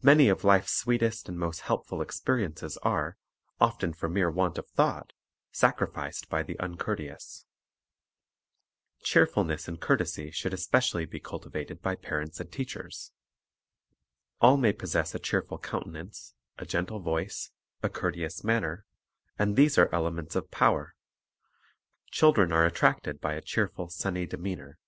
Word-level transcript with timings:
Many 0.00 0.30
of 0.30 0.44
life's 0.44 0.72
sweetest 0.72 1.28
and 1.28 1.38
most 1.38 1.60
helpful 1.60 2.00
experiences 2.00 2.78
are, 2.78 3.18
often 3.60 3.92
for 3.92 4.08
mere 4.08 4.30
want 4.30 4.56
of 4.56 4.66
thought, 4.70 5.12
sacrificed 5.52 6.30
by 6.30 6.42
the 6.42 6.58
uncourteous. 6.58 7.44
Cheerfulness 9.02 9.68
and 9.68 9.78
courtesy 9.78 10.30
should 10.30 10.54
especially 10.54 11.04
be 11.04 11.20
cul 11.20 11.40
tivated 11.40 11.82
by 11.82 11.96
parents 11.96 12.40
and 12.40 12.50
teachers. 12.50 13.12
All 14.40 14.56
may 14.56 14.72
possess 14.72 15.14
a 15.14 15.18
cheerful 15.18 15.58
countenance, 15.58 16.32
a 16.56 16.64
gentle 16.64 17.00
voice, 17.00 17.50
a 17.82 17.90
courteous 17.90 18.42
man 18.42 18.62
ner, 18.62 18.86
and 19.38 19.54
these 19.54 19.76
are 19.76 19.94
elements 19.94 20.34
of 20.34 20.50
power. 20.50 20.94
Children 22.10 22.52
are 22.52 22.64
attracted 22.64 23.20
by 23.20 23.34
a 23.34 23.42
cheerful, 23.42 23.90
sunny 23.90 24.24
demeanor. 24.24 24.78